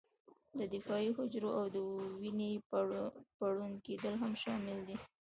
[0.59, 1.77] د دفاعي حجرو او د
[2.21, 2.51] وینې
[3.37, 4.95] پړن کېدل هم شامل دي.